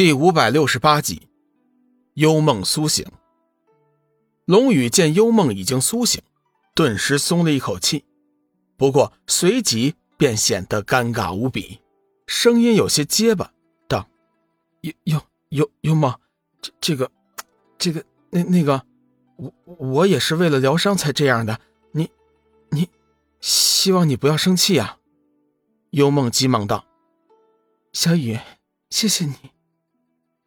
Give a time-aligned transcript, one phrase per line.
[0.00, 1.28] 第五百六十八集，
[2.14, 3.04] 幽梦苏醒。
[4.46, 6.22] 龙宇见幽梦已经苏醒，
[6.74, 8.06] 顿时松了一口气，
[8.78, 11.80] 不过随即便显得尴尬无比，
[12.26, 13.52] 声音有些结巴，
[13.86, 14.08] 道
[14.80, 16.18] ：“幽幽幽幽梦，
[16.62, 17.10] 这这个，
[17.76, 18.82] 这个那那个，
[19.36, 21.60] 我我也是为了疗伤才这样的，
[21.92, 22.08] 你
[22.70, 22.88] 你，
[23.42, 24.96] 希望你不要生气啊。”
[25.92, 26.86] 幽梦急忙道
[27.92, 28.38] ：“小雨，
[28.88, 29.34] 谢谢你。”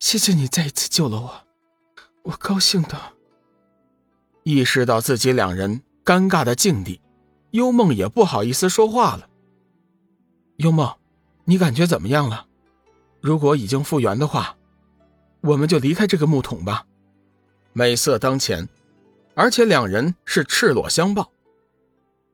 [0.03, 1.43] 谢谢你再一次救了我，
[2.23, 3.13] 我高兴的。
[4.43, 6.99] 意识到自己两人尴尬的境地，
[7.51, 9.29] 幽梦也不好意思说话了。
[10.57, 10.93] 幽梦，
[11.45, 12.47] 你感觉怎么样了？
[13.21, 14.57] 如果已经复原的话，
[15.39, 16.85] 我们就离开这个木桶吧。
[17.71, 18.67] 美色当前，
[19.35, 21.31] 而且两人是赤裸相抱，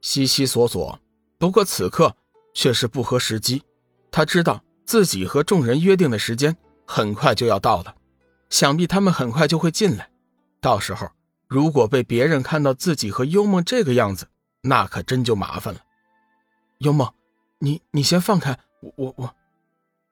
[0.01, 0.99] 悉悉索索。
[1.37, 2.15] 不过此刻
[2.55, 3.61] 却是不合时机，
[4.09, 6.57] 他知道自己和众人约定的时间。
[6.91, 7.95] 很快就要到了，
[8.49, 10.09] 想必他们很快就会进来。
[10.59, 11.11] 到时候，
[11.47, 14.27] 如果被别人看到自己和幽梦这个样子，
[14.61, 15.81] 那可真就麻烦了。
[16.79, 17.13] 幽梦，
[17.59, 19.35] 你你先放开我我我！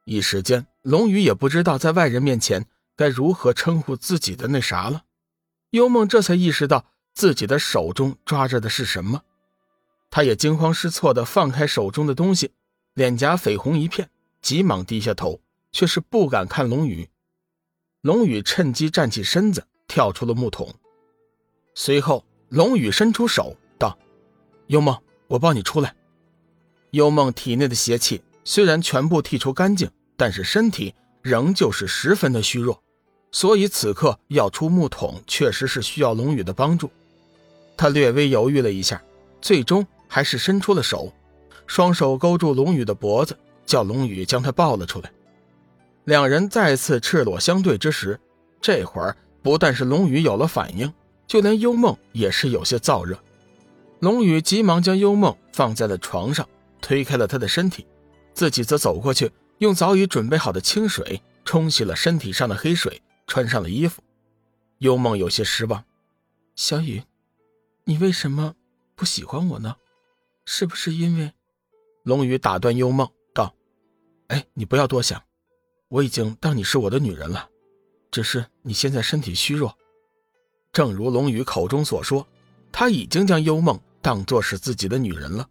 [0.05, 5.05] 一时间，龙宇也不知道在外人面前该如何称呼自己的那啥了。
[5.71, 9.23] 幽梦这才意识到自己的手中抓着的是什么，
[10.11, 12.51] 他也惊慌失措地放开手中的东西，
[12.93, 14.11] 脸颊绯红一片，
[14.43, 15.41] 急忙低下头。
[15.77, 17.07] 却是不敢看龙宇，
[18.01, 20.73] 龙宇趁机站起身子，跳出了木桶。
[21.75, 23.95] 随后，龙宇伸出手道
[24.65, 25.95] ：“幽梦，我帮你出来。”
[26.89, 32.81] 幽梦体内的邪气虽然全部剔除干净，但是身体仍旧是十分的虚弱，
[33.31, 36.89] 所以此刻要出木桶，确实是需要龙宇的帮助。
[37.77, 38.99] 他略微犹豫了一下，
[39.39, 41.13] 最终还是伸出了手，
[41.67, 45.11] 双手勾住龙宇的脖子，叫龙宇将他抱了出来。
[46.07, 48.17] 两人再次赤裸相对之时，
[48.61, 50.93] 这会儿不但是龙宇有了反应，
[51.27, 53.21] 就连幽梦也是有些燥热。
[53.99, 56.47] 龙宇急忙将幽梦放在了床上，
[56.79, 57.85] 推开了他的身体，
[58.33, 64.01] 自己则走过去，用早已准备好的清水冲洗了身体上的黑水，穿上了衣服。
[64.77, 65.83] 幽梦有些失望
[66.55, 67.03] ：“小雨，
[67.83, 68.55] 你为什么
[68.95, 69.75] 不喜欢我呢？
[70.45, 71.33] 是不是因为……”
[72.03, 73.53] 龙宇打断幽梦道
[74.29, 75.21] ：“哎，你不要多想。”
[75.89, 77.49] 我已经当你是我的女人了，
[78.11, 79.77] 只是你现在身体虚弱。
[80.73, 82.27] 正如龙宇口中所说，
[82.71, 85.47] 他已经将幽梦当作是自己的女人了。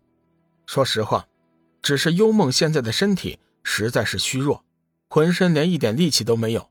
[0.67, 1.27] 说实话，
[1.81, 4.63] 只是幽梦现在的身体实在是虚弱，
[5.09, 6.71] 浑身连一点力气都没有。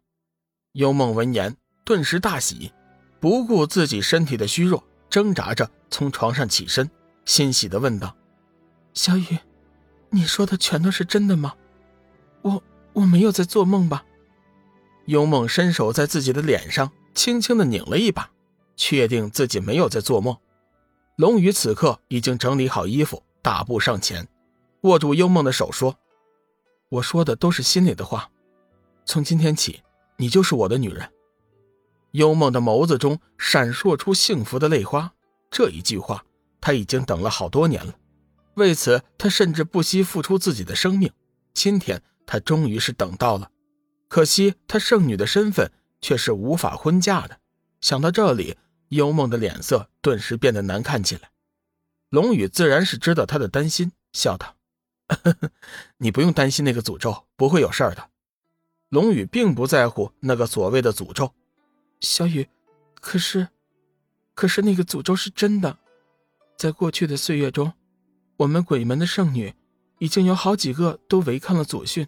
[0.74, 2.72] 幽梦闻言顿时大喜，
[3.20, 6.88] 不顾自己身体的虚弱，挣扎着从床上起身，
[7.26, 8.16] 欣喜地问道
[8.94, 9.40] ：“小雨，
[10.12, 11.56] 你说的全都是真的吗？
[12.44, 12.62] 我……”
[12.96, 14.06] 我没有在做梦吧？
[15.06, 18.32] 幽梦伸手在自己的脸上轻轻的拧了一把，
[18.78, 20.38] 确定自己没有在做梦。
[21.18, 24.26] 龙宇此刻已经整理好衣服，大步上前，
[24.82, 25.98] 握住幽梦的手说
[26.88, 28.30] ：“我说的都是心里的话，
[29.06, 29.82] 从今天起，
[30.16, 31.12] 你就是我的女人。”
[32.12, 35.12] 幽梦的眸子中闪烁出幸福的泪花。
[35.52, 36.24] 这一句话，
[36.62, 37.94] 他已经等了好多年了，
[38.54, 41.12] 为此他甚至不惜付出自己的生命。
[41.54, 42.02] 今天。
[42.26, 43.52] 他终于是等到了，
[44.08, 45.72] 可惜他圣女的身份
[46.02, 47.40] 却是无法婚嫁的。
[47.82, 48.58] 想到这里，
[48.90, 51.32] 幽梦的脸色顿时变得难看起来。
[52.10, 54.56] 龙宇自然是知道他的担心，笑道
[55.98, 58.10] ：“你不用担心那个诅咒，不会有事儿的。”
[58.90, 61.34] 龙宇并不在乎那个所谓的诅咒。
[62.00, 62.48] 小雨，
[63.02, 63.50] 可是，
[64.34, 65.78] 可是那个诅咒是真的。
[66.56, 67.74] 在过去的岁月中，
[68.38, 69.54] 我们鬼门的圣女
[70.00, 72.08] 已经有好几个都违抗了祖训。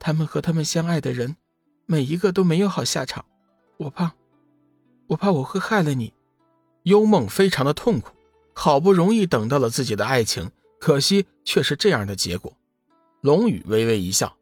[0.00, 1.36] 他们和他们相爱的人，
[1.84, 3.24] 每一个都没有好下场。
[3.76, 4.12] 我怕，
[5.08, 6.12] 我怕我会害了你。
[6.84, 8.14] 幽梦非常的痛苦，
[8.54, 10.50] 好不容易等到了自己的爱情，
[10.80, 12.56] 可惜却是这样的结果。
[13.20, 14.38] 龙宇微微一笑：“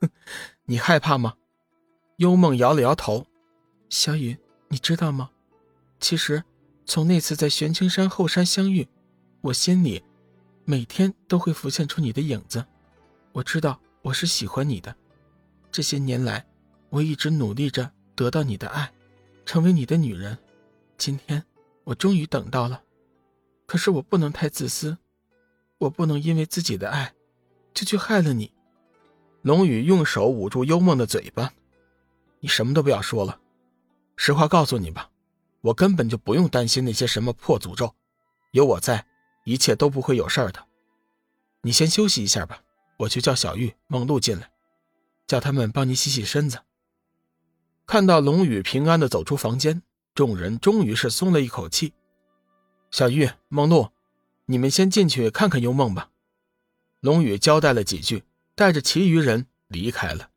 [0.64, 1.34] 你害怕吗？”
[2.16, 3.26] 幽梦摇了摇头
[3.90, 4.38] ：“小雨，
[4.68, 5.30] 你知道吗？
[6.00, 6.42] 其实，
[6.86, 8.88] 从那次在玄青山后山相遇，
[9.42, 10.02] 我心里
[10.64, 12.64] 每天都会浮现出你的影子。
[13.32, 14.94] 我知道。”我是喜欢你的，
[15.72, 16.46] 这些年来，
[16.90, 18.92] 我一直努力着得到你的爱，
[19.44, 20.38] 成为你的女人。
[20.96, 21.44] 今天，
[21.82, 22.80] 我终于等到了。
[23.66, 24.96] 可是我不能太自私，
[25.78, 27.12] 我不能因为自己的爱，
[27.74, 28.52] 就去害了你。
[29.42, 31.52] 龙宇用手捂住幽梦的嘴巴
[32.38, 33.40] ：“你什么都不要说了，
[34.14, 35.10] 实话告诉你吧，
[35.62, 37.92] 我根本就不用担心那些什么破诅咒，
[38.52, 39.04] 有我在，
[39.44, 40.64] 一切都不会有事儿的。
[41.62, 42.62] 你先休息一下吧。”
[42.96, 44.50] 我去叫小玉、梦露进来。
[45.26, 46.60] 叫他们帮你洗洗身子。
[47.84, 49.82] 看到龙宇平安的走出房间，
[50.14, 51.92] 众人终于是松了一口气。
[52.92, 53.90] 小玉、梦露，
[54.44, 56.10] 你们先进去看看幽梦吧。
[57.00, 58.22] 龙宇交代了几句，
[58.54, 60.30] 带着其余人离开了。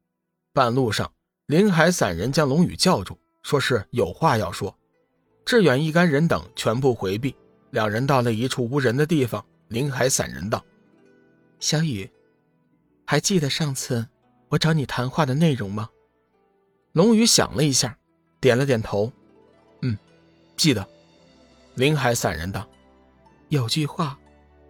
[0.53, 1.13] 半路上，
[1.45, 4.75] 林海散人将龙宇叫住，说是有话要说。
[5.45, 7.35] 志远一干人等全部回避，
[7.71, 9.45] 两人到了一处无人的地方。
[9.67, 10.65] 林海散人道
[11.59, 12.09] ：“小雨，
[13.09, 14.07] 还记得上次
[14.49, 15.89] 我找你谈话的内容吗？”
[16.93, 17.97] 龙宇想了一下，
[18.39, 19.11] 点了点头
[19.81, 19.97] ：“嗯，
[20.55, 20.87] 记得。”
[21.73, 22.69] 林海散人道
[23.49, 24.15] ：“有句话，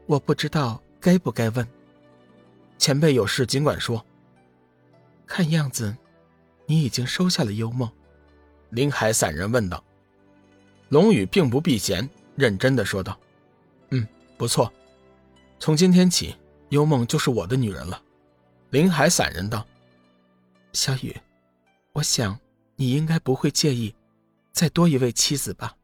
[0.05, 1.67] 我不知道该不该问。
[2.77, 4.05] 前辈有事尽管说。
[5.27, 5.93] 看样子，
[6.65, 7.91] 你已经收下了幽梦。”
[8.71, 9.83] 林海散人问道。
[10.87, 13.19] 龙宇并不避嫌，认真的说道
[13.91, 14.07] ：“嗯，
[14.37, 14.71] 不错。
[15.59, 16.37] 从今天起，
[16.69, 18.01] 幽梦就是我的女人了。”
[18.71, 19.65] 林海散人道
[20.73, 21.15] ：“小雨，
[21.93, 22.39] 我想
[22.75, 23.95] 你应该不会介意
[24.51, 25.75] 再多一位妻子吧？”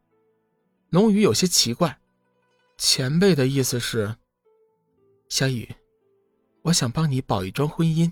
[0.91, 1.97] 龙宇有些奇怪，
[2.77, 4.15] 前辈的意思是
[5.29, 5.67] ：“小雨，
[6.61, 8.11] 我想帮你保一桩婚姻。”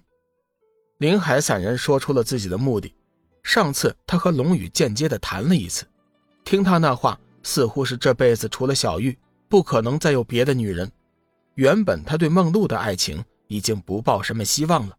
[0.97, 2.95] 林海散人说出了自己的目的。
[3.43, 5.85] 上次他和龙宇间接的谈了一次。
[6.45, 9.17] 听他那话，似乎是这辈子除了小玉，
[9.49, 10.89] 不可能再有别的女人。
[11.55, 14.97] 原本他对梦露的爱情已经不抱什么希望了，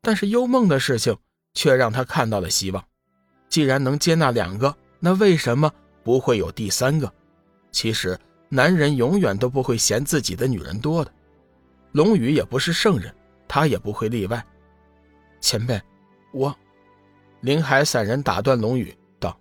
[0.00, 1.16] 但是幽梦的事情
[1.54, 2.84] 却让他看到了希望。
[3.48, 5.72] 既然能接纳两个，那为什么
[6.02, 7.12] 不会有第三个？
[7.70, 11.12] 其实男人永远都不会嫌自己的女人多的。
[11.92, 13.14] 龙宇也不是圣人，
[13.48, 14.44] 他也不会例外。
[15.40, 15.80] 前辈，
[16.32, 16.54] 我，
[17.40, 19.38] 林海散人打断龙宇道：“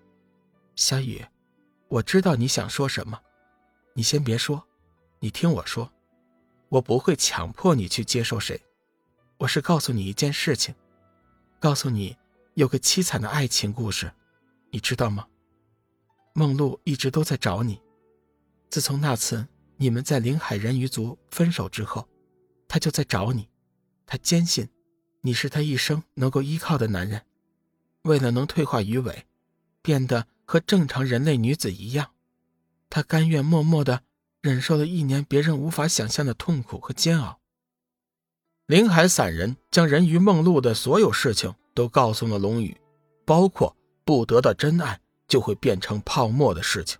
[0.75, 1.23] 小雨。”
[1.87, 3.17] 我知道你想说什么，
[3.93, 4.61] 你先别说，
[5.19, 5.89] 你听我说，
[6.69, 8.61] 我不会强迫你去接受谁，
[9.37, 10.73] 我是告诉你一件事情，
[11.59, 12.17] 告诉你
[12.55, 14.11] 有个凄惨的爱情故事，
[14.71, 15.27] 你知道吗？
[16.33, 17.81] 梦露一直都在找你，
[18.69, 19.47] 自从那次
[19.77, 22.07] 你们在临海人鱼族分手之后，
[22.67, 23.47] 他就在找你，
[24.05, 24.67] 他坚信
[25.21, 27.25] 你是他一生能够依靠的男人，
[28.03, 29.25] 为了能退化鱼尾，
[29.81, 30.27] 变得。
[30.47, 32.11] 和正常人类女子一样，
[32.87, 34.03] 她甘愿默默的
[34.45, 37.39] 忍受了一年别人无法想象的痛苦和煎熬。
[38.67, 42.77] 林海散人将人鱼梦露的所有事情都告诉了龙宇，
[43.25, 46.99] 包括不得到真爱就会变成泡沫的事情。